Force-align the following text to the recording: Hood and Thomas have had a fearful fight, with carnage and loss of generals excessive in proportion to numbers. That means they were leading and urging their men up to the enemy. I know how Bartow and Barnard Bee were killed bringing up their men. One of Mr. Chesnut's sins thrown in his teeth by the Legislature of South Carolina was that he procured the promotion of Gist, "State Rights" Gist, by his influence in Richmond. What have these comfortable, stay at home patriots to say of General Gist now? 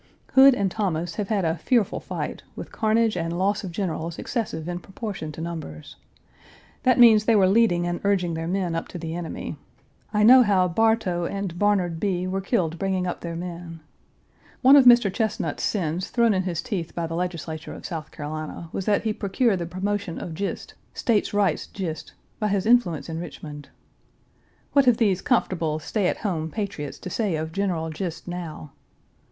Hood 0.33 0.55
and 0.55 0.71
Thomas 0.71 1.13
have 1.17 1.27
had 1.29 1.45
a 1.45 1.57
fearful 1.59 1.99
fight, 1.99 2.41
with 2.55 2.71
carnage 2.71 3.15
and 3.15 3.37
loss 3.37 3.63
of 3.63 3.71
generals 3.71 4.17
excessive 4.17 4.67
in 4.67 4.79
proportion 4.79 5.31
to 5.33 5.41
numbers. 5.41 5.95
That 6.81 6.97
means 6.97 7.25
they 7.25 7.35
were 7.35 7.47
leading 7.47 7.85
and 7.85 8.01
urging 8.03 8.33
their 8.33 8.47
men 8.47 8.73
up 8.73 8.87
to 8.87 8.97
the 8.97 9.13
enemy. 9.13 9.57
I 10.11 10.23
know 10.23 10.41
how 10.41 10.67
Bartow 10.67 11.27
and 11.27 11.59
Barnard 11.59 11.99
Bee 11.99 12.25
were 12.25 12.41
killed 12.41 12.79
bringing 12.79 13.05
up 13.05 13.21
their 13.21 13.35
men. 13.35 13.79
One 14.63 14.75
of 14.75 14.85
Mr. 14.85 15.13
Chesnut's 15.13 15.61
sins 15.61 16.09
thrown 16.09 16.33
in 16.33 16.41
his 16.41 16.63
teeth 16.63 16.95
by 16.95 17.05
the 17.05 17.13
Legislature 17.13 17.75
of 17.75 17.85
South 17.85 18.09
Carolina 18.09 18.69
was 18.73 18.85
that 18.85 19.03
he 19.03 19.13
procured 19.13 19.59
the 19.59 19.67
promotion 19.67 20.17
of 20.17 20.33
Gist, 20.33 20.73
"State 20.95 21.31
Rights" 21.31 21.67
Gist, 21.67 22.13
by 22.39 22.47
his 22.47 22.65
influence 22.65 23.07
in 23.07 23.19
Richmond. 23.19 23.69
What 24.73 24.85
have 24.85 24.97
these 24.97 25.21
comfortable, 25.21 25.77
stay 25.77 26.07
at 26.07 26.17
home 26.25 26.49
patriots 26.49 26.97
to 26.97 27.11
say 27.11 27.35
of 27.35 27.51
General 27.51 27.91
Gist 27.91 28.27
now? 28.27 28.71